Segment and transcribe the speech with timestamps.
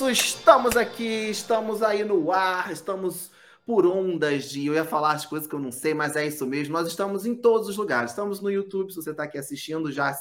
[0.00, 3.30] Isso, estamos aqui, estamos aí no ar, estamos
[3.66, 4.64] por ondas de.
[4.64, 6.72] Eu ia falar as coisas que eu não sei, mas é isso mesmo.
[6.72, 8.12] Nós estamos em todos os lugares.
[8.12, 10.16] Estamos no YouTube, se você está aqui assistindo, já.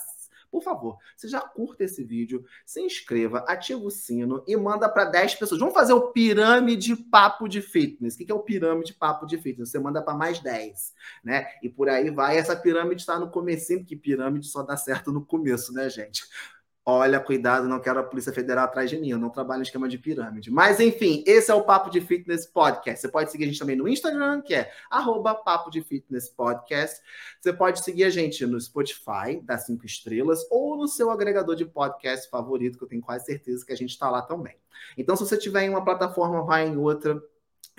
[0.52, 5.06] Por favor, você já curta esse vídeo, se inscreva, ativa o sino e manda para
[5.06, 5.62] 10 pessoas.
[5.62, 8.16] Vamos fazer o pirâmide papo de fitness.
[8.16, 9.70] O que é o pirâmide papo de fitness?
[9.70, 11.48] Você manda para mais 10, né?
[11.64, 12.38] E por aí vai.
[12.38, 16.24] Essa pirâmide está no comecinho, porque pirâmide só dá certo no começo, né, gente?
[16.92, 19.88] Olha, cuidado, não quero a Polícia Federal atrás de mim, eu não trabalho em esquema
[19.88, 20.50] de pirâmide.
[20.50, 23.02] Mas, enfim, esse é o Papo de Fitness Podcast.
[23.02, 27.00] Você pode seguir a gente também no Instagram, que é arroba Papo de Fitness Podcast.
[27.40, 31.64] Você pode seguir a gente no Spotify, das cinco estrelas, ou no seu agregador de
[31.64, 34.56] podcast favorito, que eu tenho quase certeza que a gente está lá também.
[34.98, 37.22] Então, se você tiver em uma plataforma, vai em outra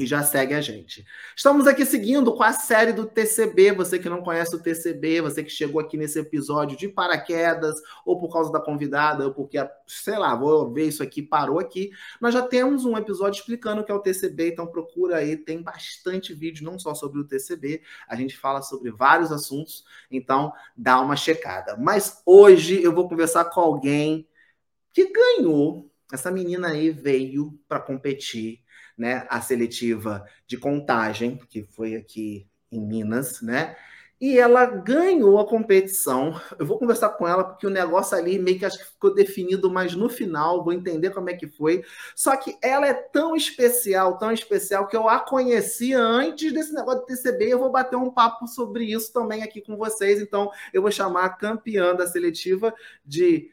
[0.01, 1.05] e já segue a gente.
[1.37, 3.73] Estamos aqui seguindo com a série do TCB.
[3.73, 8.19] Você que não conhece o TCB, você que chegou aqui nesse episódio de paraquedas, ou
[8.19, 11.91] por causa da convidada, ou porque, sei lá, vou ver isso aqui, parou aqui.
[12.19, 15.63] Nós já temos um episódio explicando o que é o TCB, então procura aí, tem
[15.63, 20.99] bastante vídeo, não só sobre o TCB, a gente fala sobre vários assuntos, então dá
[20.99, 21.77] uma checada.
[21.77, 24.27] Mas hoje eu vou conversar com alguém
[24.95, 25.91] que ganhou.
[26.11, 28.65] Essa menina aí veio para competir
[29.01, 33.75] né, a seletiva de contagem, que foi aqui em Minas, né?
[34.21, 36.39] E ela ganhou a competição.
[36.59, 39.71] Eu vou conversar com ela porque o negócio ali meio que acho que ficou definido,
[39.71, 41.83] mas no final vou entender como é que foi.
[42.15, 47.01] Só que ela é tão especial, tão especial que eu a conhecia antes desse negócio
[47.01, 47.55] de TCB.
[47.55, 50.21] Eu vou bater um papo sobre isso também aqui com vocês.
[50.21, 53.51] Então eu vou chamar a campeã da seletiva de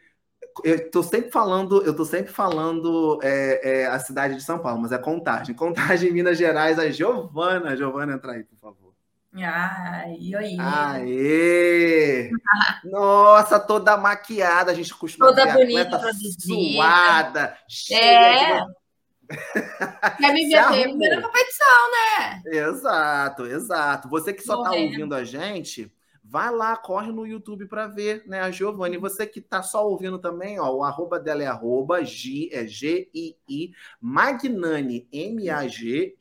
[0.63, 4.81] eu tô sempre falando, eu tô sempre falando é, é, a cidade de São Paulo,
[4.81, 5.53] mas é Contagem.
[5.55, 7.75] Contagem, Minas Gerais, a Giovana.
[7.75, 8.93] Giovana, entra aí, por favor.
[9.35, 10.57] Ai, oi.
[10.59, 12.31] Aê!
[12.85, 15.99] Nossa, toda maquiada, a gente costuma toda bonita,
[16.39, 18.61] suada, cheia é.
[18.61, 18.87] de...
[20.17, 22.41] Quer me ver primeira competição, né?
[22.45, 24.09] Exato, exato.
[24.09, 25.91] Você que só está ouvindo a gente,
[26.29, 28.97] Vai lá, corre no YouTube para ver, né, a Giovanni.
[28.97, 33.71] Você que está só ouvindo também, ó, o arroba dela é arroba G, é G-I-I,
[34.01, 36.17] Magnani, M-A-G-N-A-N-I.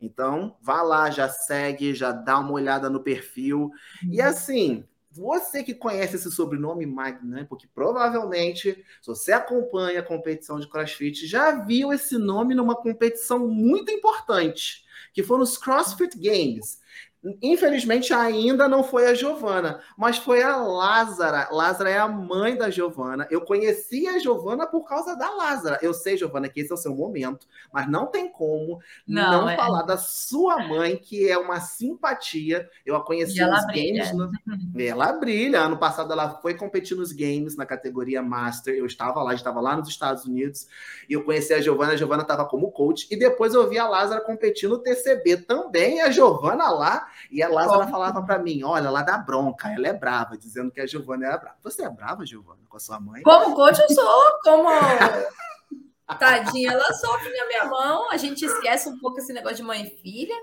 [0.00, 3.72] Então, vá lá, já segue, já dá uma olhada no perfil.
[4.08, 4.26] E uhum.
[4.26, 10.68] assim, você que conhece esse sobrenome Magnani, porque provavelmente, se você acompanha a competição de
[10.68, 16.80] CrossFit, já viu esse nome numa competição muito importante, que foi nos CrossFit Games.
[17.40, 21.48] Infelizmente ainda não foi a Giovana, mas foi a Lázara.
[21.52, 23.28] Lázara é a mãe da Giovana.
[23.30, 25.78] Eu conheci a Giovana por causa da Lázara.
[25.80, 29.48] Eu sei, Giovana, que esse é o seu momento, mas não tem como não, não
[29.48, 29.56] é.
[29.56, 32.68] falar da sua mãe, que é uma simpatia.
[32.84, 34.12] Eu a conheci nos games.
[34.12, 34.28] No...
[34.76, 35.60] Ela brilha.
[35.60, 38.74] Ano passado ela foi competir nos games na categoria Master.
[38.74, 40.66] Eu estava lá, estava lá nos Estados Unidos
[41.08, 41.92] e eu conheci a Giovana.
[41.92, 46.00] A Giovana estava como coach e depois eu vi a Lázara competir no TCB também.
[46.00, 49.92] A Giovana lá e a Lázara falava para mim: olha, ela dá bronca, ela é
[49.92, 51.56] brava, dizendo que a Giovana era brava.
[51.62, 53.22] Você é brava, Giovana, com a sua mãe?
[53.22, 54.68] Como coach, eu sou, como.
[56.18, 59.84] Tadinha, ela sofre na minha mão, a gente esquece um pouco esse negócio de mãe
[59.84, 60.34] e filha,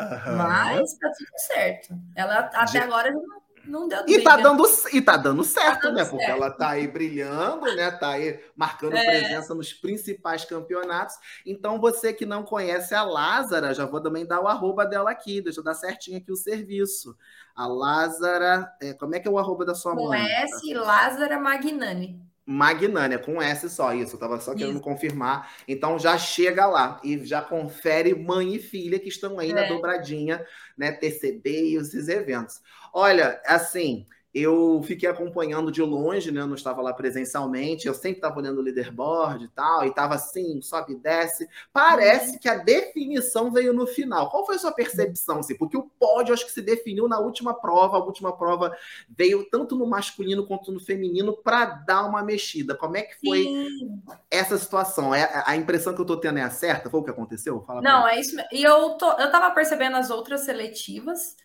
[0.00, 0.36] uhum.
[0.36, 1.94] mas tá tudo certo.
[2.14, 3.22] Ela até agora não
[3.66, 6.04] não deu e tá dando E tá dando certo, tá dando né?
[6.04, 6.10] Certo.
[6.16, 7.90] Porque ela tá aí brilhando, né?
[7.90, 9.04] Tá aí marcando é.
[9.04, 11.16] presença nos principais campeonatos.
[11.44, 15.40] Então, você que não conhece a Lázara, já vou também dar o arroba dela aqui,
[15.40, 17.16] deixa eu dar certinho aqui o serviço.
[17.54, 20.20] A Lázara, é, como é que é o arroba da sua Com mãe?
[20.20, 22.25] S, Lázara Magnani.
[22.46, 24.82] Magnânia, com S só, isso, eu tava só querendo isso.
[24.82, 25.52] confirmar.
[25.66, 29.54] Então já chega lá e já confere mãe e filha que estão aí é.
[29.54, 30.46] na dobradinha,
[30.78, 30.92] né?
[30.92, 32.60] TCB e esses eventos.
[32.92, 34.06] Olha, assim,
[34.38, 36.42] eu fiquei acompanhando de longe, né?
[36.42, 37.86] Eu não estava lá presencialmente.
[37.86, 41.48] Eu sempre estava olhando o leaderboard e tal, e estava assim, sobe e desce.
[41.72, 42.38] Parece uhum.
[42.38, 44.28] que a definição veio no final.
[44.28, 45.38] Qual foi a sua percepção?
[45.38, 45.56] Assim?
[45.56, 47.96] Porque o pódio acho que se definiu na última prova.
[47.96, 48.76] A última prova
[49.08, 52.74] veio tanto no masculino quanto no feminino para dar uma mexida.
[52.74, 54.02] Como é que foi Sim.
[54.30, 55.14] essa situação?
[55.14, 56.90] É, a impressão que eu estou tendo é a certa?
[56.90, 57.64] Foi o que aconteceu?
[57.66, 58.36] Fala não, é isso.
[58.52, 61.36] E eu, tô, eu tava percebendo as outras seletivas.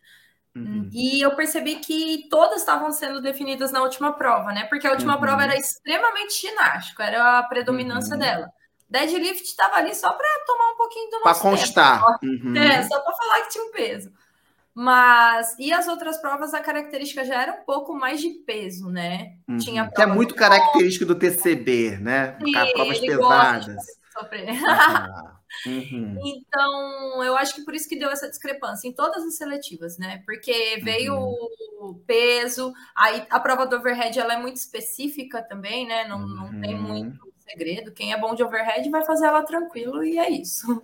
[0.56, 0.90] Uhum.
[0.92, 4.66] E eu percebi que todas estavam sendo definidas na última prova, né?
[4.66, 5.22] Porque a última uhum.
[5.22, 8.20] prova era extremamente ginástico, era a predominância uhum.
[8.20, 8.52] dela.
[8.90, 12.18] Deadlift estava ali só para tomar um pouquinho do nosso Para constar.
[12.22, 12.58] Uhum.
[12.58, 14.12] É, só para falar que tinha um peso.
[14.74, 19.34] Mas, e as outras provas, a característica já era um pouco mais de peso, né?
[19.60, 22.38] Tinha que é muito característico do TCB, né?
[22.44, 24.01] Sim, provas pesadas.
[24.22, 24.50] Sofrer.
[24.68, 26.18] Ah, uhum.
[26.24, 30.24] Então, eu acho que por isso que deu essa discrepância em todas as seletivas, né?
[30.26, 31.48] Porque veio uhum.
[31.82, 36.08] o peso, aí a prova do overhead ela é muito específica também, né?
[36.08, 36.82] Não, não tem uhum.
[36.82, 37.92] muito segredo.
[37.92, 40.82] Quem é bom de overhead vai fazer ela tranquilo e é isso.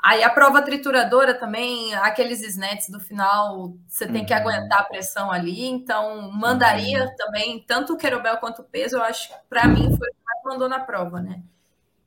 [0.00, 4.38] Aí a prova trituradora também, aqueles snets do final, você tem que uhum.
[4.38, 7.16] aguentar a pressão ali, então mandaria uhum.
[7.16, 10.24] também, tanto o querobel quanto o peso, eu acho que para mim foi o que
[10.24, 11.42] mais mandou na prova, né?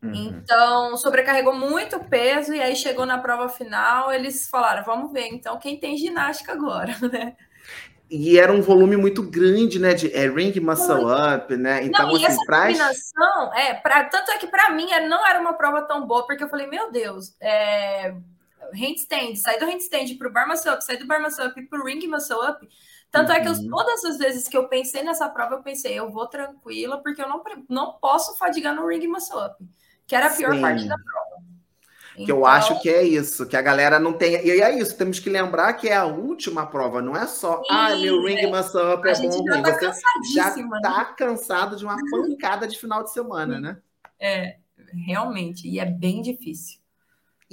[0.02, 0.14] Uhum.
[0.14, 5.60] Então, sobrecarregou muito peso e aí chegou na prova final, eles falaram, vamos ver, então
[5.60, 7.36] quem tem ginástica agora, né?
[8.10, 9.94] E era um volume muito grande, né?
[9.94, 11.86] De é, ring muscle up, né?
[11.86, 12.68] Então, não, assim, essa pra...
[12.68, 16.44] combinação, é, pra, tanto é que para mim não era uma prova tão boa, porque
[16.44, 18.14] eu falei, meu Deus, é,
[18.74, 21.80] handstand, sair do handstand para o bar muscle up, sair do bar muscle up para
[21.80, 22.68] o ring muscle up.
[23.10, 23.36] Tanto uhum.
[23.38, 23.70] é que eu, uhum.
[23.70, 27.30] todas as vezes que eu pensei nessa prova, eu pensei, eu vou tranquila, porque eu
[27.30, 29.56] não, não posso fadigar no ring muscle up,
[30.12, 30.62] que era a pior Sim.
[30.62, 31.42] parte da prova.
[32.18, 32.36] Que então...
[32.36, 34.46] eu acho que é isso, que a galera não tem.
[34.46, 37.68] E é isso, temos que lembrar que é a última prova, não é só, Sim,
[37.70, 39.48] ah, meu ring muscle up é bom.
[39.48, 40.50] Já tá Você já
[40.82, 41.16] tá né?
[41.18, 43.78] cansado de uma pancada de final de semana, né?
[44.20, 44.58] É,
[45.08, 46.81] realmente, e é bem difícil.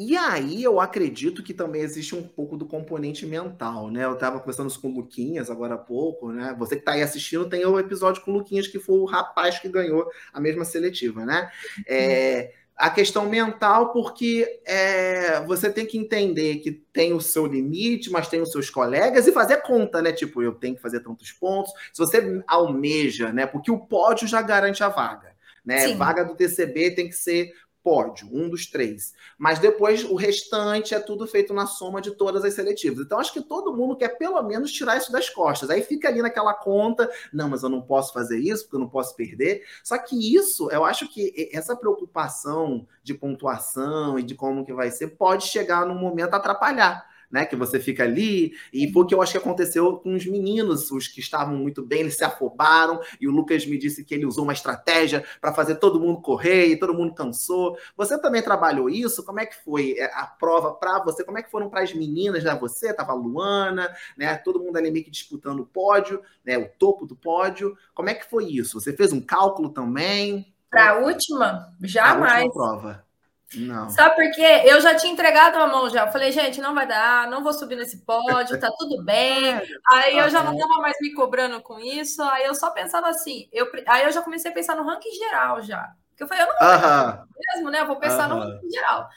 [0.00, 4.04] E aí eu acredito que também existe um pouco do componente mental, né?
[4.04, 6.54] Eu estava conversando com o Luquinhas agora há pouco, né?
[6.56, 9.58] Você que está aí assistindo tem o episódio com o Luquinhas, que foi o rapaz
[9.58, 11.50] que ganhou a mesma seletiva, né?
[11.84, 18.08] É, a questão mental, porque é, você tem que entender que tem o seu limite,
[18.08, 20.12] mas tem os seus colegas e fazer conta, né?
[20.12, 21.72] Tipo, eu tenho que fazer tantos pontos.
[21.92, 23.46] Se você almeja, né?
[23.46, 25.36] Porque o pódio já garante a vaga.
[25.64, 25.92] Né?
[25.94, 27.52] Vaga do TCB tem que ser
[27.88, 29.14] pódio, um dos três.
[29.38, 33.06] Mas depois o restante é tudo feito na soma de todas as seletivas.
[33.06, 35.70] Então acho que todo mundo quer pelo menos tirar isso das costas.
[35.70, 38.90] Aí fica ali naquela conta, não, mas eu não posso fazer isso porque eu não
[38.90, 39.64] posso perder.
[39.82, 44.90] Só que isso, eu acho que essa preocupação de pontuação e de como que vai
[44.90, 47.44] ser pode chegar num momento atrapalhar né?
[47.44, 48.52] Que você fica ali.
[48.72, 51.84] E foi o que eu acho que aconteceu com os meninos, os que estavam muito
[51.84, 53.00] bem, eles se afobaram.
[53.20, 56.66] E o Lucas me disse que ele usou uma estratégia para fazer todo mundo correr
[56.66, 57.76] e todo mundo cansou.
[57.96, 59.24] Você também trabalhou isso?
[59.24, 61.24] Como é que foi é, a prova para você?
[61.24, 62.54] Como é que foram para as meninas, né?
[62.60, 64.36] Você, tava a Luana, né?
[64.36, 66.56] Todo mundo ali meio que disputando o pódio, né?
[66.58, 67.76] O topo do pódio.
[67.94, 68.80] Como é que foi isso?
[68.80, 70.52] Você fez um cálculo também?
[70.70, 71.74] Para a última?
[71.80, 72.32] Jamais.
[72.32, 73.07] A última prova.
[73.56, 73.88] Não.
[73.88, 74.62] Sabe por quê?
[74.66, 76.06] Eu já tinha entregado a mão já.
[76.06, 79.42] Eu falei, gente, não vai dar, não vou subir nesse pódio, tá tudo bem.
[79.90, 82.22] Aí eu já não tava mais me cobrando com isso.
[82.22, 85.62] Aí eu só pensava assim, eu, aí eu já comecei a pensar no ranking geral
[85.62, 85.92] já.
[86.10, 87.24] Porque eu falei, eu não vou uh -huh.
[87.54, 87.80] mesmo, né?
[87.80, 88.34] Eu vou pensar uh -huh.
[88.34, 89.08] no ranking geral.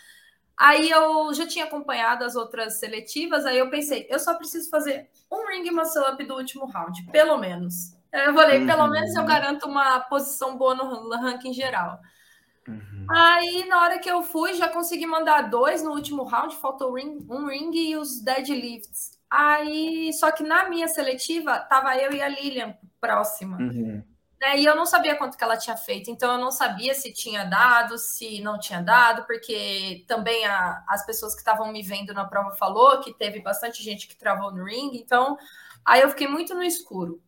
[0.58, 5.10] Aí eu já tinha acompanhado as outras seletivas, aí eu pensei, eu só preciso fazer
[5.32, 7.96] um ring muscle up do último round, pelo menos.
[8.14, 8.68] Eu falei, uhum.
[8.68, 12.00] pelo menos eu garanto uma posição boa no ranking geral.
[12.68, 13.08] Uhum.
[13.10, 17.26] Aí, na hora que eu fui, já consegui mandar dois no último round, faltou ring,
[17.30, 19.20] um ring e os deadlifts.
[19.30, 23.58] Aí, só que na minha seletiva, tava eu e a Lilian próxima.
[23.58, 24.04] Uhum.
[24.42, 27.14] Né, e eu não sabia quanto que ela tinha feito, então eu não sabia se
[27.14, 32.12] tinha dado, se não tinha dado, porque também a, as pessoas que estavam me vendo
[32.12, 35.38] na prova falou que teve bastante gente que travou no ring, então
[35.86, 37.22] aí eu fiquei muito no escuro.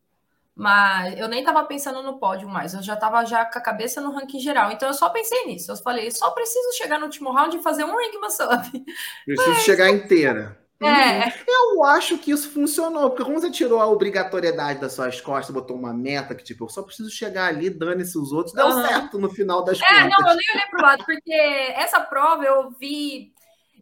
[0.56, 4.00] Mas eu nem estava pensando no pódio mais, eu já estava já com a cabeça
[4.00, 4.70] no ranking geral.
[4.70, 5.72] Então eu só pensei nisso.
[5.72, 8.84] Eu falei, só preciso chegar no último round e fazer um ring muscle up.
[9.26, 9.62] Preciso Mas...
[9.62, 10.56] chegar inteira.
[10.82, 11.32] É.
[11.48, 15.76] Eu acho que isso funcionou, porque como você tirou a obrigatoriedade das suas costas, botou
[15.76, 18.82] uma meta que, tipo, eu só preciso chegar ali, dane-se os outros, deu uhum.
[18.82, 19.98] certo no final das é, contas.
[19.98, 23.32] É, não, eu nem olhei pro lado, porque essa prova eu vi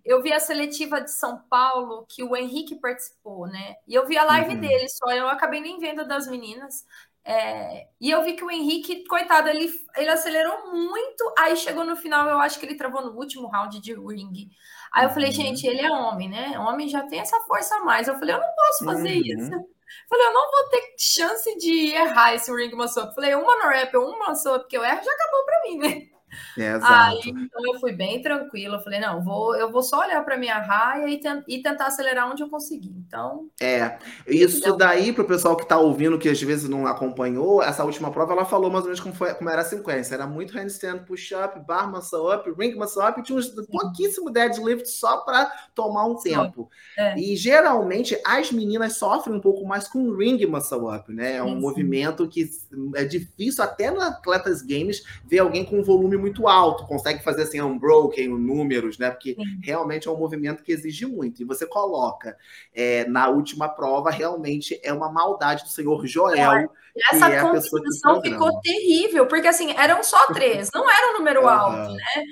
[0.05, 3.77] eu vi a seletiva de São Paulo que o Henrique participou, né?
[3.87, 4.61] E eu vi a live uhum.
[4.61, 6.85] dele só, eu acabei nem vendo das meninas.
[7.25, 11.97] É, e eu vi que o Henrique, coitado, ele, ele acelerou muito, aí chegou no
[11.97, 14.51] final, eu acho que ele travou no último round de ring.
[14.93, 15.35] Aí eu falei, uhum.
[15.35, 16.59] gente, ele é homem, né?
[16.59, 18.09] Homem já tem essa força a mais.
[18.09, 19.23] Eu falei, eu não posso fazer uhum.
[19.23, 19.55] isso.
[19.55, 23.15] Eu falei, eu não vou ter chance de errar esse ring muscle up.
[23.15, 26.09] Falei, uma no rap, uma muscle up que eu erro, já acabou pra mim, né?
[26.59, 28.81] É, Aí, então eu fui bem tranquila.
[28.81, 32.31] Falei, não, vou, eu vou só olhar para minha raia e, ten e, tentar acelerar
[32.31, 32.95] onde eu conseguir.
[33.07, 33.49] Então.
[33.61, 37.85] É, isso daí para o pessoal que está ouvindo, que às vezes não acompanhou, essa
[37.85, 40.15] última prova, ela falou mais ou menos como, foi, como era a sequência.
[40.15, 45.19] Era muito handstand, push-up, bar muscle up, ring muscle up, tinha um pouquíssimo deadlift só
[45.19, 46.71] para tomar um tempo.
[46.97, 47.19] É.
[47.19, 51.37] E geralmente as meninas sofrem um pouco mais com ring muscle up, né?
[51.37, 52.49] É um sim, movimento que
[52.95, 57.43] é difícil até no Atletas Games ver alguém com um volume muito alto, consegue fazer
[57.43, 59.11] assim, unbroken, números, né?
[59.11, 59.61] Porque Sim.
[59.63, 61.43] realmente é um movimento que exige muito.
[61.43, 62.37] E você coloca
[62.75, 66.71] é, na última prova, realmente é uma maldade do senhor Joel.
[67.13, 71.93] Essa é competição ficou terrível, porque assim, eram só três, não era um número alto,
[71.93, 72.25] né?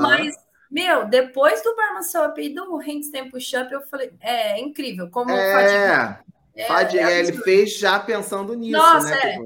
[0.00, 0.34] Mas
[0.70, 5.08] meu, depois do Barman Up e do Handstand Push-Up, eu falei, é, é incrível.
[5.08, 6.18] Como é,
[6.56, 9.36] é, Fadiga, é ele fez já pensando nisso, Nossa, né?
[9.36, 9.38] É.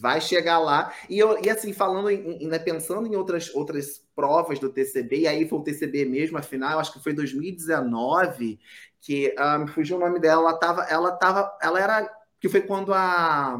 [0.00, 0.92] Vai chegar lá.
[1.08, 5.26] E, eu, e assim, falando em, né, pensando em outras, outras provas do TCB, e
[5.26, 8.58] aí foi o TCB mesmo, afinal, acho que foi 2019,
[9.00, 12.60] que ah, me fugiu o nome dela, ela tava, ela tava, ela era, que foi
[12.60, 13.58] quando a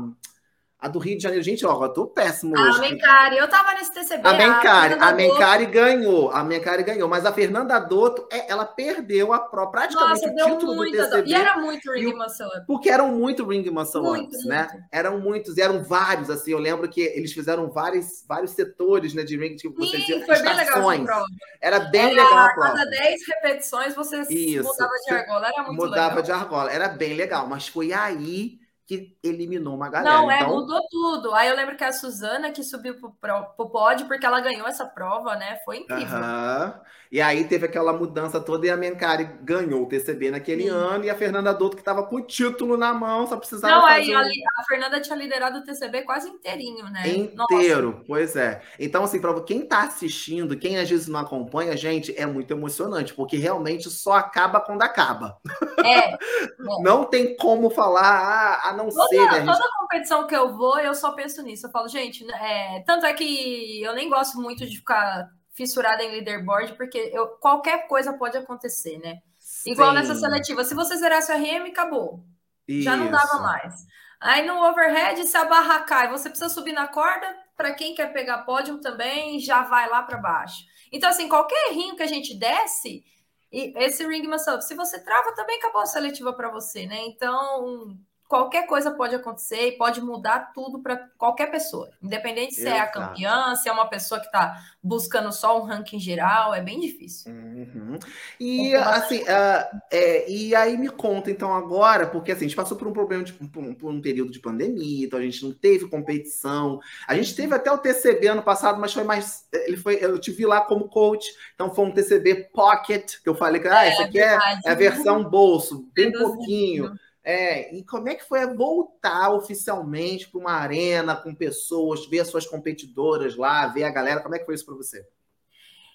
[0.80, 2.78] a do Rio de Janeiro, gente, ó, eu tô péssimo hoje.
[2.78, 4.26] A Mencari, eu tava nesse TCB.
[4.26, 8.64] A Mencari, a, a Mencari ganhou, a Mencari ganhou, mas a Fernanda Dotto, é, ela
[8.64, 11.28] perdeu a pró, praticamente Nossa, o título do TCB.
[11.28, 12.66] E era muito Ring Up.
[12.66, 14.68] Porque eram muito Ring muito, Ups, né?
[14.90, 19.22] Eram muitos, e eram vários, assim, eu lembro que eles fizeram vários, vários setores, né,
[19.22, 21.26] de Ring, tipo, Sim, você foi bem legal a prova.
[21.60, 22.72] Era bem era, legal a prova.
[22.72, 24.66] Cada 10 repetições você Isso.
[24.66, 26.10] mudava de argola, era muito mudava legal.
[26.10, 28.58] Mudava de argola, era bem legal, mas foi aí
[28.90, 30.16] que eliminou uma galera.
[30.16, 30.56] Não, é, então...
[30.56, 31.32] mudou tudo.
[31.32, 35.36] Aí eu lembro que a Suzana que subiu pro, pódio porque ela ganhou essa prova,
[35.36, 35.60] né?
[35.64, 36.18] Foi incrível.
[36.18, 36.72] Uhum.
[37.12, 40.70] E aí teve aquela mudança toda e a Mencari ganhou o TCB naquele Sim.
[40.70, 43.82] ano e a Fernanda Douto que estava com o título na mão, só precisava Não,
[43.82, 44.14] fazer...
[44.14, 47.08] aí a, a, Fernanda tinha liderado o TCB quase inteirinho, né?
[47.08, 48.04] Inteiro, Nossa.
[48.06, 48.60] pois é.
[48.78, 53.12] Então assim, para quem está assistindo, quem às vezes não acompanha, gente, é muito emocionante,
[53.14, 55.36] porque realmente só acaba quando acaba.
[55.84, 56.16] É.
[56.82, 59.40] não tem como falar, ah, não toda, ser, né?
[59.40, 59.78] Toda gente...
[59.78, 61.66] competição que eu vou, eu só penso nisso.
[61.66, 62.82] Eu falo, gente, é...
[62.86, 67.86] tanto é que eu nem gosto muito de ficar fissurada em leaderboard, porque eu, qualquer
[67.86, 69.20] coisa pode acontecer, né?
[69.38, 69.72] Sim.
[69.72, 72.24] Igual nessa seletiva, se você zerasse o RM, acabou.
[72.66, 72.84] Isso.
[72.84, 73.74] Já não dava mais.
[74.20, 78.12] Aí no overhead, se a barra cai, você precisa subir na corda, para quem quer
[78.12, 80.64] pegar pódio também, já vai lá para baixo.
[80.92, 83.04] Então, assim, qualquer rinho que a gente desce,
[83.50, 87.00] esse ring muscle, se você trava, também acabou a seletiva para você, né?
[87.06, 87.98] Então,
[88.30, 92.76] qualquer coisa pode acontecer e pode mudar tudo para qualquer pessoa, independente se Exato.
[92.76, 96.60] é a campeã, se é uma pessoa que está buscando só um ranking geral, é
[96.60, 97.32] bem difícil.
[97.32, 97.98] Uhum.
[98.38, 102.76] E assim, uh, é, e aí me conta então agora, porque assim, a gente passou
[102.76, 105.52] por um problema de, por, um, por um período de pandemia, então a gente não
[105.52, 109.98] teve competição, a gente teve até o TCB ano passado, mas foi mais, ele foi,
[110.00, 113.66] eu te vi lá como coach, então foi um TCB pocket que eu falei que
[113.66, 116.94] ah, é, essa aqui é, é, a versão bolso, bem pouquinho.
[117.22, 122.28] É, e como é que foi voltar oficialmente para uma arena com pessoas, ver as
[122.28, 124.20] suas competidoras lá, ver a galera?
[124.20, 125.06] Como é que foi isso para você?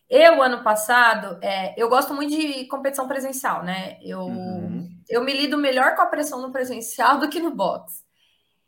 [0.08, 3.98] Eu, ano passado, é, eu gosto muito de competição presencial, né?
[4.03, 4.88] Eu, uhum.
[5.10, 8.05] eu me lido melhor com a pressão no presencial do que no box.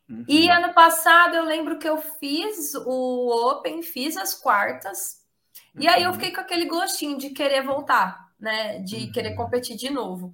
[0.10, 0.26] Uhum.
[0.28, 5.22] E ano passado eu lembro que eu fiz o Open, fiz as quartas,
[5.76, 5.84] uhum.
[5.84, 6.16] e aí eu uhum.
[6.16, 8.80] fiquei com aquele gostinho de querer voltar, né?
[8.80, 9.36] De querer uhum.
[9.36, 10.34] competir de novo.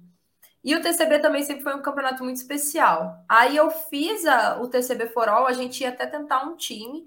[0.64, 3.22] E o TCB também sempre foi um campeonato muito especial.
[3.28, 7.06] Aí eu fiz a, o TCB For All, a gente ia até tentar um time,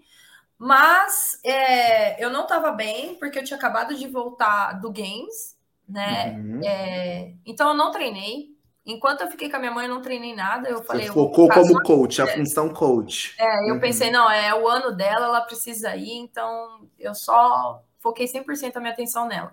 [0.60, 5.58] mas é, eu não estava bem, porque eu tinha acabado de voltar do Games,
[5.90, 6.34] né?
[6.38, 6.62] Uhum.
[6.64, 8.56] É, então eu não treinei.
[8.86, 10.70] Enquanto eu fiquei com a minha mãe, eu não treinei nada.
[10.70, 11.08] Eu falei.
[11.08, 13.36] Você focou como coach, a função coach.
[13.40, 13.80] É, eu uhum.
[13.80, 18.80] pensei, não, é o ano dela, ela precisa ir, então eu só foquei 100% a
[18.80, 19.52] minha atenção nela.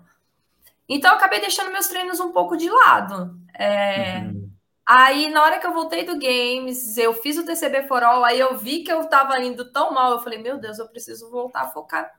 [0.87, 3.35] Então, eu acabei deixando meus treinos um pouco de lado.
[3.57, 4.19] É...
[4.19, 4.45] Uhum.
[4.85, 8.39] Aí, na hora que eu voltei do Games, eu fiz o TCB For All, aí
[8.39, 11.61] eu vi que eu tava indo tão mal, eu falei, meu Deus, eu preciso voltar
[11.61, 12.13] a focar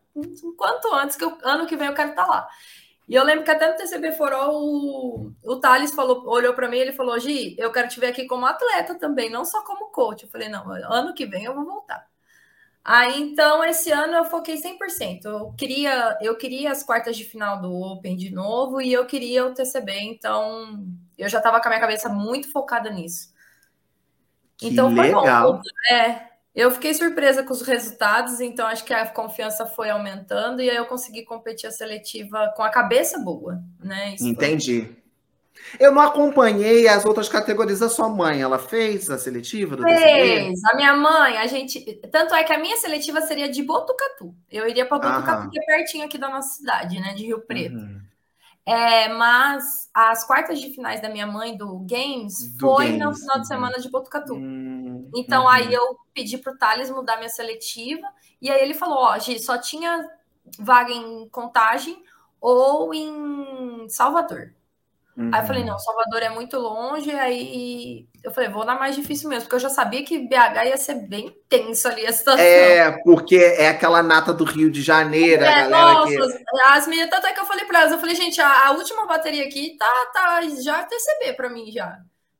[0.56, 2.49] quanto antes, que eu, ano que vem eu quero estar tá lá.
[3.08, 6.68] E eu lembro que até no TCB For All, o, o Thales falou, olhou para
[6.68, 9.62] mim e ele falou, Gi, eu quero te ver aqui como atleta também, não só
[9.62, 10.25] como coach.
[10.25, 12.04] Eu falei, não, ano que vem eu vou voltar.
[12.88, 15.25] Aí, então, esse ano eu foquei 100%.
[15.25, 19.45] Eu queria, eu queria as quartas de final do Open de novo e eu queria
[19.45, 20.87] o TCB, então
[21.19, 23.35] eu já estava com a minha cabeça muito focada nisso.
[24.57, 25.55] Que então, foi legal.
[25.55, 25.62] bom.
[25.90, 30.71] É, eu fiquei surpresa com os resultados, então acho que a confiança foi aumentando e
[30.71, 34.14] aí eu consegui competir a seletiva com a cabeça boa, né?
[34.14, 34.83] Isso Entendi.
[34.83, 35.05] Foi...
[35.78, 38.40] Eu não acompanhei as outras categorias da sua mãe.
[38.40, 40.62] Ela fez a seletiva do Fez.
[40.64, 41.80] A minha mãe, a gente.
[42.11, 44.35] Tanto é que a minha seletiva seria de Botucatu.
[44.50, 47.14] Eu iria para Botucatu, que é pertinho aqui da nossa cidade, né?
[47.14, 47.76] De Rio Preto.
[47.76, 48.00] Uhum.
[48.66, 53.00] É, mas as quartas de finais da minha mãe do Games do foi Games.
[53.00, 54.35] no final de semana de Botucatu.
[54.35, 55.09] Uhum.
[55.14, 55.49] Então uhum.
[55.49, 58.06] aí eu pedi para o Thales mudar minha seletiva.
[58.42, 60.04] E aí ele falou: Ó, Gi, só tinha
[60.59, 61.97] vaga em contagem
[62.40, 64.55] ou em Salvador.
[65.16, 65.30] Uhum.
[65.32, 65.68] Aí eu falei, uhum.
[65.68, 69.61] não, Salvador é muito longe, aí eu falei, vou na mais difícil mesmo, porque eu
[69.61, 72.44] já sabia que BH ia ser bem tenso ali a situação.
[72.44, 76.61] É, porque é aquela nata do Rio de Janeiro, é, a galera nossa, que...
[76.66, 79.06] as meninas, tanto é que eu falei para elas, eu falei, gente, a, a, última
[79.06, 81.96] bateria aqui tá, tá já TCB para mim já.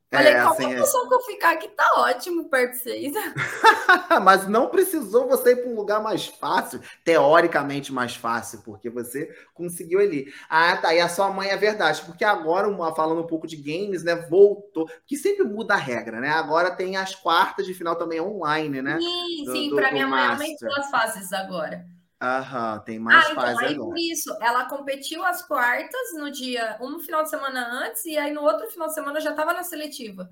[0.09, 1.07] Falei, é, qualquer assim, é.
[1.07, 3.13] que eu ficar aqui tá ótimo perto de vocês.
[4.23, 9.29] Mas não precisou você ir para um lugar mais fácil, teoricamente mais fácil, porque você
[9.53, 10.33] conseguiu ali.
[10.49, 10.95] Ah, tá.
[10.95, 14.15] E a sua mãe é verdade, porque agora, falando um pouco de games, né?
[14.15, 16.29] Voltou, que sempre muda a regra, né?
[16.29, 18.97] Agora tem as quartas de final também online, né?
[18.99, 21.85] Sim, do, sim, para minha mãe aumentou as fases agora.
[22.19, 23.89] Aham, tem mais ah, então, aí agora.
[23.89, 28.33] por isso, ela competiu as quartas no dia, um final de semana antes, e aí
[28.33, 30.27] no outro final de semana já estava na seletiva.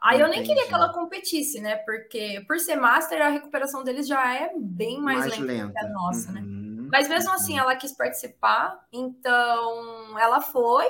[0.00, 0.22] Aí Entendi.
[0.22, 1.76] eu nem queria que ela competisse, né?
[1.76, 5.78] Porque por ser master, a recuperação deles já é bem mais, mais lenta, lenta, que
[5.78, 6.40] a nossa, né?
[6.40, 6.82] uhum.
[6.82, 6.88] né?
[6.90, 7.60] Mas mesmo assim, uhum.
[7.60, 10.86] ela quis participar, então ela foi.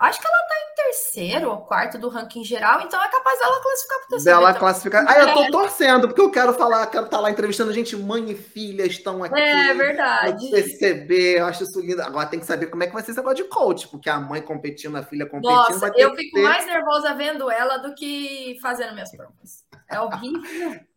[0.00, 3.60] Acho que ela tá em terceiro ou quarto do ranking geral, então é capaz dela
[3.60, 4.38] classificar pro terceiro.
[4.38, 4.60] Dela então.
[4.60, 5.04] classificar.
[5.06, 5.50] Ah, eu tô é.
[5.50, 9.22] torcendo, porque eu quero falar, quero estar tá lá entrevistando gente, mãe e filha estão
[9.22, 9.38] aqui.
[9.38, 10.50] É verdade.
[10.50, 12.00] Perceber, eu acho isso lindo.
[12.00, 14.18] Agora tem que saber como é que vai ser esse negócio de coach, porque a
[14.18, 15.54] mãe competindo, a filha competindo.
[15.54, 16.42] Nossa, eu fico ter...
[16.42, 19.66] mais nervosa vendo ela do que fazendo minhas provas.
[19.86, 20.80] É horrível.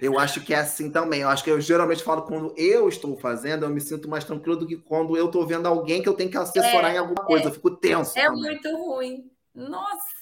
[0.00, 1.20] Eu acho que é assim também.
[1.20, 4.56] Eu acho que eu geralmente falo quando eu estou fazendo, eu me sinto mais tranquilo
[4.56, 7.24] do que quando eu estou vendo alguém que eu tenho que assessorar é, em alguma
[7.24, 7.44] coisa.
[7.44, 8.18] É, eu fico tenso.
[8.18, 8.42] É também.
[8.42, 9.30] muito ruim.
[9.54, 10.16] Nossa.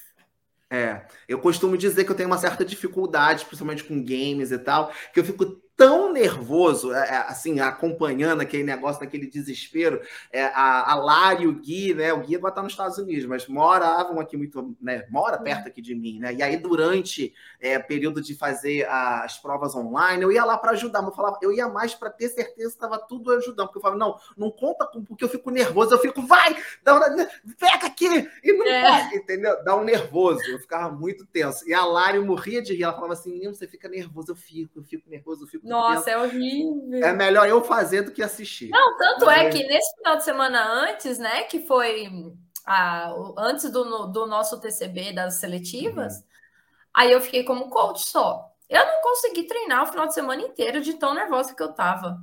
[0.71, 4.93] É, eu costumo dizer que eu tenho uma certa dificuldade, principalmente com games e tal,
[5.13, 10.01] que eu fico tão nervoso, é, é, assim, acompanhando aquele negócio, daquele desespero.
[10.33, 12.13] É, a, a Lara e o Gui, né?
[12.13, 15.05] O Gui agora está nos Estados Unidos, mas moravam aqui muito, né?
[15.11, 16.33] Mora perto aqui de mim, né?
[16.35, 21.03] E aí, durante é, período de fazer as provas online, eu ia lá para ajudar,
[21.03, 23.83] mas eu falava, eu ia mais para ter certeza que estava tudo ajudando, porque eu
[23.83, 27.07] falava, não, não conta com, porque eu fico nervoso, eu fico, vai, dá uma,
[27.59, 28.07] pega aqui,
[28.43, 28.83] e não é.
[28.83, 29.63] vai, entendeu?
[29.65, 31.69] Dá um nervoso, eu ficava muito tenso.
[31.69, 34.85] E a Lara morria de rir, ela falava assim, você fica nervoso, eu fico, eu
[34.85, 37.03] fico nervoso, eu fico nossa, é horrível.
[37.03, 38.69] É melhor eu fazer do que assistir.
[38.69, 42.11] Não, tanto é que nesse final de semana antes, né, que foi
[42.67, 46.23] a, antes do, do nosso TCB das seletivas, uhum.
[46.95, 48.51] aí eu fiquei como coach só.
[48.69, 52.19] Eu não consegui treinar o final de semana inteiro de tão nervosa que eu tava.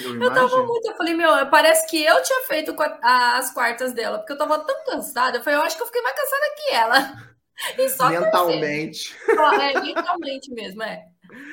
[0.00, 4.18] Eu, eu tava muito, eu falei, meu, parece que eu tinha feito as quartas dela,
[4.18, 5.38] porque eu tava tão cansada.
[5.38, 7.26] Eu falei, eu acho que eu fiquei mais cansada que ela.
[7.78, 9.16] E só mentalmente.
[9.30, 11.06] É, mentalmente mesmo, é.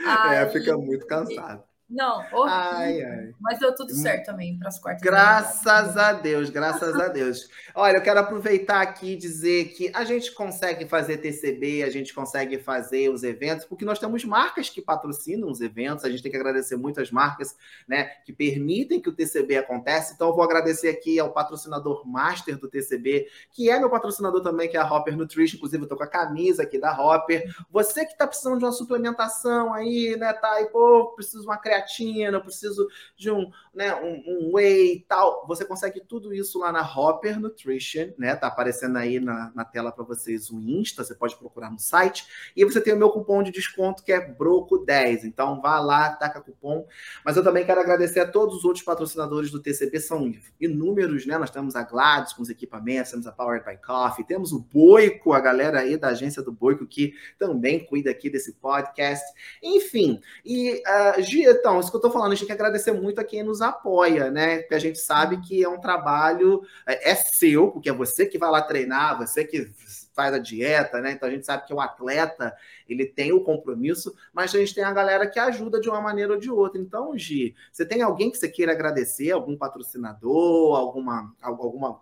[0.06, 1.64] Ai, é, fica muito cansado.
[1.90, 2.48] Não, horrível.
[2.48, 3.34] Ai, ai.
[3.40, 5.04] Mas deu tudo certo também para as quartas.
[5.04, 7.50] Graças a Deus, graças a Deus.
[7.76, 12.14] Olha, eu quero aproveitar aqui e dizer que a gente consegue fazer TCB, a gente
[12.14, 16.06] consegue fazer os eventos, porque nós temos marcas que patrocinam os eventos.
[16.06, 17.56] A gente tem que agradecer muitas marcas,
[17.88, 20.14] né, que permitem que o TCB aconteça.
[20.14, 24.70] Então, eu vou agradecer aqui ao patrocinador master do TCB, que é meu patrocinador também,
[24.70, 25.58] que é a Hopper Nutrition.
[25.58, 27.54] Inclusive, eu tô com a camisa aqui da Hopper.
[27.70, 30.62] Você que está precisando de uma suplementação aí, né, tá?
[30.62, 34.96] E, pô, preciso de uma creatina creatina, eu preciso de um, né, um, um whey
[34.96, 35.46] e tal.
[35.48, 38.36] Você consegue tudo isso lá na Hopper Nutrition, né?
[38.36, 42.26] Tá aparecendo aí na, na tela para vocês o Insta, você pode procurar no site.
[42.56, 45.24] E você tem o meu cupom de desconto que é BROCO10.
[45.24, 46.86] Então vá lá, taca cupom.
[47.26, 51.38] Mas eu também quero agradecer a todos os outros patrocinadores do TCB, são inúmeros, né?
[51.38, 55.34] Nós temos a Gladys com os equipamentos, temos a Powered by Coffee, temos o Boico,
[55.34, 59.26] a galera aí da agência do Boico que também cuida aqui desse podcast.
[59.62, 62.92] Enfim, e uh, Gia, então, isso que eu tô falando, a gente tem que agradecer
[62.92, 64.60] muito a quem nos apoia, né?
[64.60, 68.38] Porque a gente sabe que é um trabalho, é, é seu, porque é você que
[68.38, 69.72] vai lá treinar, você que
[70.14, 71.14] faz a dieta, né?
[71.14, 72.54] Então a gente sabe que o atleta
[72.86, 76.34] ele tem o compromisso, mas a gente tem a galera que ajuda de uma maneira
[76.34, 76.82] ou de outra.
[76.82, 82.02] Então, Gi, você tem alguém que você queira agradecer, algum patrocinador, alguma, alguma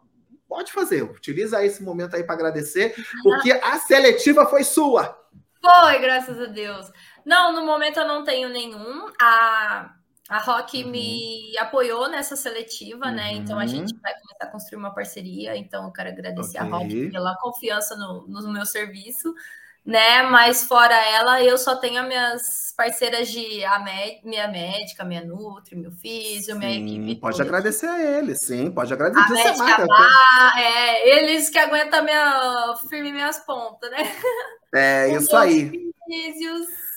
[0.49, 5.21] pode fazer, utiliza esse momento aí para agradecer, porque a seletiva foi sua.
[5.61, 6.91] Foi, graças a Deus.
[7.25, 9.07] Não, no momento eu não tenho nenhum.
[9.19, 9.93] A,
[10.29, 10.91] a Rock uhum.
[10.91, 13.15] me apoiou nessa seletiva, uhum.
[13.15, 13.33] né?
[13.33, 15.57] Então a gente vai começar a construir uma parceria.
[15.57, 16.59] Então eu quero agradecer okay.
[16.59, 19.33] a Rock pela confiança no, no meu serviço,
[19.85, 20.23] né?
[20.23, 23.79] Mas fora ela, eu só tenho as minhas parceiras de a
[24.23, 27.19] minha médica, minha Nutri, meu físio, minha equipe.
[27.19, 27.49] Pode toda.
[27.49, 29.23] agradecer a eles, sim, pode agradecer.
[29.23, 34.15] A médica lá, é, eles que aguentam minha, firme minhas pontas, né?
[34.73, 35.91] É, isso aí.
[36.07, 36.90] Físios.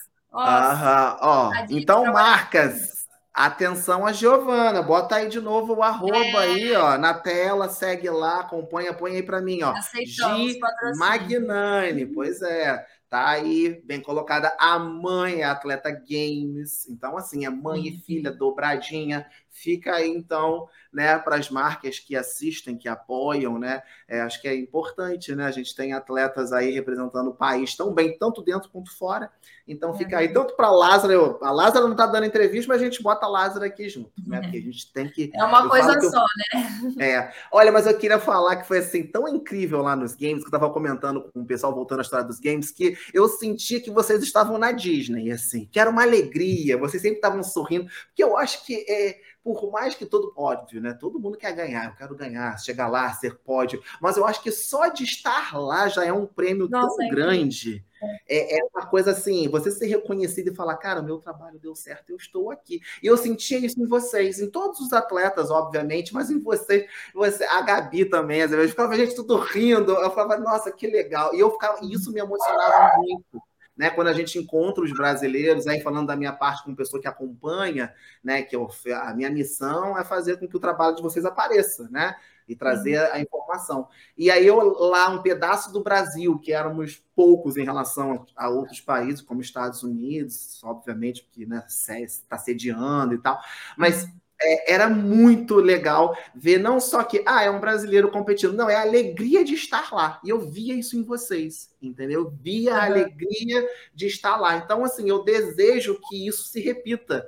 [1.21, 1.51] Ó.
[1.71, 2.95] Então, marcas.
[3.35, 6.37] Atenção a Giovana, bota aí de novo o arroba é.
[6.37, 9.75] aí, ó, na tela, segue lá, acompanha, põe aí para mim, ó.
[10.07, 10.61] Gi
[10.97, 12.87] Magnani, pois é.
[13.11, 14.55] tá aí, bem colocada.
[14.57, 18.01] A mãe é atleta games, então assim, é mãe e uhum.
[18.07, 19.27] filha dobradinha.
[19.57, 23.85] Fica aí então, né, para as marcas que assistem, que apoiam, né?
[24.09, 25.47] É, acho que é importante, né?
[25.47, 29.31] A gente tem atletas aí representando o país tão bem, tanto dentro quanto fora.
[29.67, 33.01] Então fica aí, tanto para Lázaro, a Lázaro não está dando entrevista, mas a gente
[33.01, 34.41] bota a Lázaro aqui junto, né?
[34.41, 35.31] Porque a gente tem que.
[35.33, 37.07] É uma coisa só, eu, né?
[37.07, 37.33] É.
[37.53, 40.57] Olha, mas eu queria falar que foi assim tão incrível lá nos games, que eu
[40.57, 44.21] estava comentando com o pessoal voltando à história dos games, que eu sentia que vocês
[44.21, 48.67] estavam na Disney, assim, que era uma alegria, vocês sempre estavam sorrindo, porque eu acho
[48.67, 50.95] que é por mais que todo, óbvio, né?
[50.95, 54.51] Todo mundo quer ganhar, eu quero ganhar, chegar lá, ser pódio, mas eu acho que
[54.51, 57.85] só de estar lá já é um prêmio Nossa, tão é grande.
[58.27, 62.11] É, é, uma coisa assim, você ser reconhecido e falar, cara, meu trabalho deu certo,
[62.11, 62.81] eu estou aqui.
[63.03, 67.45] E eu sentia isso em vocês, em todos os atletas, obviamente, mas em vocês, você,
[67.45, 71.35] a Gabi também, às vezes, ficava a gente tudo rindo, eu falava, nossa, que legal.
[71.35, 73.43] E eu ficava, isso me emocionava muito
[73.77, 77.09] né, quando a gente encontra os brasileiros, aí falando da minha parte como pessoa que
[77.09, 78.69] acompanha, né, que eu,
[79.03, 83.01] a minha missão é fazer com que o trabalho de vocês apareça, né, e trazer
[83.01, 83.13] uhum.
[83.13, 83.89] a informação.
[84.17, 88.81] E aí eu lá um pedaço do Brasil, que éramos poucos em relação a outros
[88.81, 91.65] países, como Estados Unidos, obviamente, porque né,
[92.03, 93.41] está sediando e tal,
[93.77, 94.07] mas
[94.41, 98.77] é, era muito legal ver não só que ah, é um brasileiro competindo, não, é
[98.77, 100.21] a alegria de estar lá.
[100.25, 102.23] E eu via isso em vocês, entendeu?
[102.23, 104.57] Eu via a alegria de estar lá.
[104.57, 107.27] Então, assim, eu desejo que isso se repita,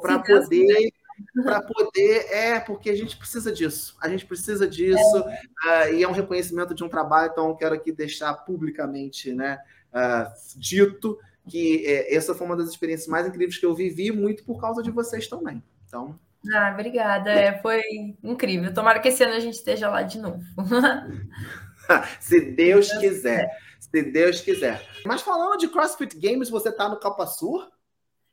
[0.00, 0.92] para poder.
[1.42, 5.16] Para poder, é, porque a gente precisa disso, a gente precisa disso,
[5.64, 5.88] é.
[5.88, 9.58] Uh, e é um reconhecimento de um trabalho, então eu quero aqui deixar publicamente né,
[9.94, 14.44] uh, dito que é, essa foi uma das experiências mais incríveis que eu vivi, muito
[14.44, 15.62] por causa de vocês também.
[15.86, 16.18] Então,
[16.54, 17.30] ah, obrigada.
[17.30, 17.82] É, foi
[18.22, 18.72] incrível.
[18.72, 20.42] Tomara que esse ano a gente esteja lá de novo.
[22.20, 23.50] Se Deus quiser.
[23.78, 24.84] Se Deus quiser.
[25.04, 27.70] Mas falando de CrossFit Games, você está no Copa Sur?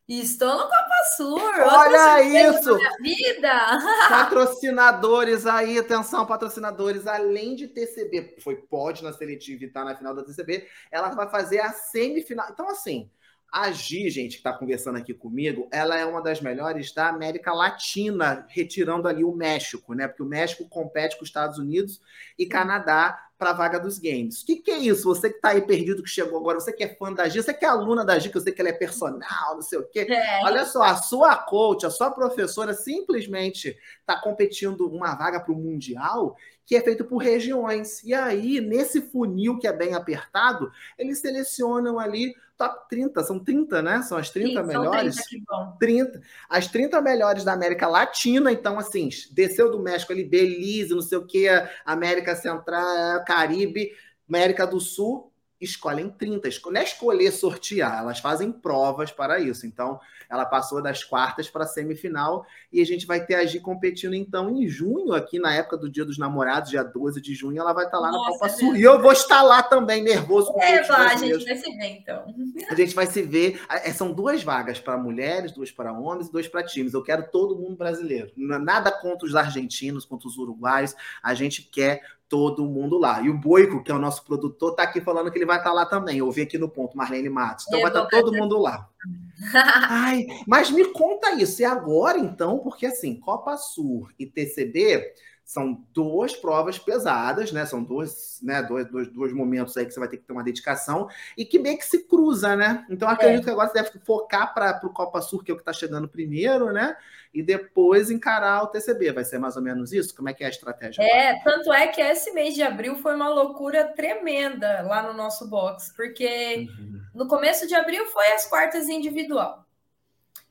[0.07, 1.39] Estou no Copa Sur.
[1.39, 2.77] Olha isso!
[3.01, 3.79] Vida.
[4.09, 7.07] Patrocinadores aí, atenção, patrocinadores.
[7.07, 11.29] Além de TCB, foi pode na seletiva e tá na final da TCB, ela vai
[11.29, 12.47] fazer a semifinal.
[12.51, 13.09] Então, assim,
[13.53, 17.53] a Gi, gente, que está conversando aqui comigo, ela é uma das melhores da América
[17.53, 20.07] Latina, retirando ali o México, né?
[20.07, 22.01] Porque o México compete com os Estados Unidos
[22.35, 24.41] e Canadá para a vaga dos games.
[24.41, 25.03] O que, que é isso?
[25.03, 27.53] Você que está aí perdido, que chegou agora, você que é fã da Gi, você
[27.53, 29.87] que é aluna da Gi, que eu sei que ela é personal, não sei o
[29.87, 30.07] quê.
[30.09, 30.43] É.
[30.45, 35.55] Olha só, a sua coach, a sua professora simplesmente está competindo uma vaga para o
[35.55, 36.35] Mundial
[36.65, 38.03] que é feito por regiões.
[38.03, 43.81] E aí, nesse funil que é bem apertado, eles selecionam ali top 30, são 30,
[43.81, 44.01] né?
[44.03, 45.15] São as 30 Sim, melhores.
[45.15, 50.93] 30, 30, As 30 melhores da América Latina, então, assim, desceu do México ali, Belize,
[50.93, 51.47] não sei o que,
[51.85, 53.91] América Central, Caribe,
[54.29, 55.32] América do Sul,
[55.63, 56.49] escolhem 30.
[56.65, 59.65] Não é escolher sortear, elas fazem provas para isso.
[59.65, 59.99] Então,
[60.29, 64.15] ela passou das quartas para a semifinal e a gente vai ter a Gi competindo,
[64.15, 67.73] então, em junho, aqui na época do Dia dos Namorados, dia 12 de junho, ela
[67.73, 68.75] vai estar lá Nossa, na Copa Sul.
[68.75, 70.53] E eu vou estar lá também, nervoso.
[70.59, 72.25] É, a gente vai se ver, então.
[72.69, 73.61] A gente vai se ver.
[73.69, 76.93] É, são duas vagas para mulheres, duas para homens e duas para times.
[76.93, 78.31] Eu quero todo mundo brasileiro.
[78.35, 80.95] Nada contra os argentinos, contra os uruguaios.
[81.21, 82.01] A gente quer
[82.33, 83.21] todo mundo lá.
[83.21, 85.69] E o Boico, que é o nosso produtor, está aqui falando que ele vai estar
[85.69, 86.17] tá lá também.
[86.17, 87.65] Eu vi aqui no ponto, Marlene Matos.
[87.67, 88.89] Então Eu vai estar tá todo mundo lá.
[89.53, 91.61] Ai, mas me conta isso.
[91.61, 95.13] E agora, então, porque assim, Copa Sur e TCB
[95.45, 97.65] são duas provas pesadas, né?
[97.65, 100.43] São dois, né, dois, dois, dois momentos aí que você vai ter que ter uma
[100.43, 102.85] dedicação e que meio que se cruza, né?
[102.89, 103.43] Então acredito é.
[103.45, 106.07] que agora você deve focar para o Copa Sur, que é o que está chegando
[106.07, 106.95] primeiro, né?
[107.33, 109.11] E depois encarar o TCB.
[109.11, 110.15] Vai ser mais ou menos isso?
[110.15, 111.01] Como é que é a estratégia?
[111.01, 111.43] É, agora?
[111.43, 115.93] tanto é que esse mês de abril foi uma loucura tremenda lá no nosso box,
[115.95, 117.01] porque uhum.
[117.13, 119.65] no começo de abril foi as quartas individual.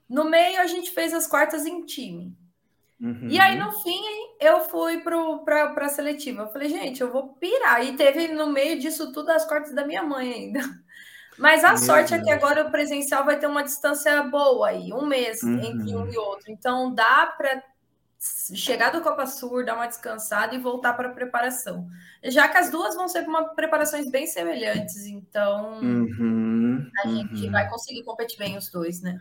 [0.09, 2.37] No meio a gente fez as quartas em time.
[3.03, 3.27] Uhum.
[3.29, 4.01] E aí, no fim,
[4.41, 6.43] eu fui para a seletiva.
[6.43, 7.85] Eu falei, gente, eu vou pirar.
[7.85, 10.61] E teve no meio disso tudo as cortes da minha mãe ainda.
[11.37, 12.23] Mas a Meu sorte Deus.
[12.23, 15.59] é que agora o presencial vai ter uma distância boa aí, um mês uhum.
[15.59, 16.53] entre um e outro.
[16.53, 17.62] Então dá para
[18.55, 21.88] chegar do Copa Sur, dar uma descansada e voltar para a preparação.
[22.23, 26.87] Já que as duas vão ser uma preparações bem semelhantes, então uhum.
[27.03, 27.51] a gente uhum.
[27.51, 29.21] vai conseguir competir bem os dois, né?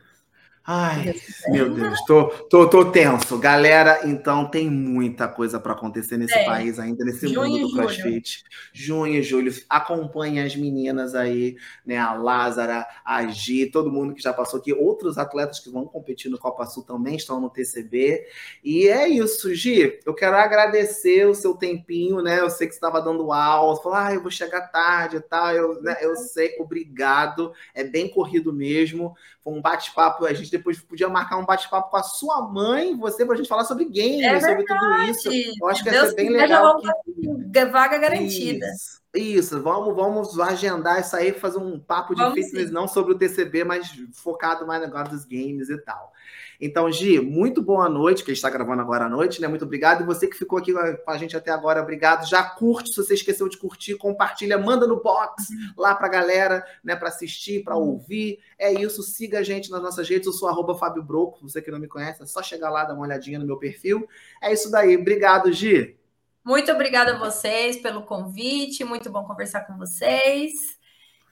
[0.64, 1.16] Ai,
[1.48, 3.36] meu Deus, tô, tô, tô tenso.
[3.40, 6.46] Galera, então tem muita coisa para acontecer nesse é.
[6.46, 8.44] país ainda, nesse Junho mundo do CrossFit.
[8.72, 9.52] Junho e julho.
[9.68, 11.98] Acompanhe as meninas aí, né?
[11.98, 14.72] A Lázara, a Gi, todo mundo que já passou aqui.
[14.72, 18.24] Outros atletas que vão competir no Copa Sul também estão no TCB.
[18.64, 20.00] E é isso, Gi.
[20.06, 22.40] Eu quero agradecer o seu tempinho, né?
[22.40, 25.22] Eu sei que você estava dando aula, você falou, ah, eu vou chegar tarde e
[25.22, 25.52] tal.
[25.56, 27.52] Eu, né, eu sei, obrigado.
[27.74, 29.16] É bem corrido mesmo.
[29.44, 33.26] Foi um bate-papo, a gente depois podia marcar um bate-papo com a sua mãe, você,
[33.26, 35.30] para a gente falar sobre games, é sobre tudo isso.
[35.62, 36.80] Eu acho que ia ser bem legal.
[36.80, 37.66] Que...
[37.66, 38.66] Vaga garantida.
[38.68, 39.02] Isso.
[39.14, 42.74] Isso, vamos, vamos agendar isso aí, fazer um papo de vamos fitness, sim.
[42.74, 46.14] não sobre o TCB, mas focado mais no negócio dos games e tal.
[46.64, 49.48] Então, Gi, muito boa noite, que está gravando agora à noite, né?
[49.48, 50.04] Muito obrigado.
[50.04, 52.30] E você que ficou aqui com a gente até agora, obrigado.
[52.30, 56.64] Já curte, se você esqueceu de curtir, compartilha, manda no box lá para a galera,
[56.84, 56.96] né?
[56.96, 58.38] Para assistir, para ouvir.
[58.60, 60.28] É isso, siga a gente nas nossas redes.
[60.28, 62.94] Eu sou arroba Fábio Broco, você que não me conhece, é só chegar lá, dar
[62.94, 64.08] uma olhadinha no meu perfil.
[64.40, 64.96] É isso daí.
[64.96, 65.98] Obrigado, Gi.
[66.46, 70.52] Muito obrigada a vocês pelo convite, muito bom conversar com vocês.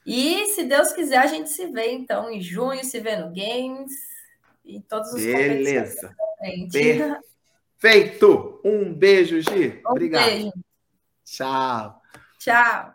[0.04, 4.09] E se Deus quiser, a gente se vê então em junho, se vê no Games
[4.76, 6.14] e todos os Beleza.
[7.78, 8.60] Perfeito.
[8.64, 9.80] Um beijo, Gi.
[9.86, 10.26] Um Obrigado.
[10.26, 10.52] Beijo.
[11.24, 12.00] Tchau.
[12.38, 12.94] Tchau.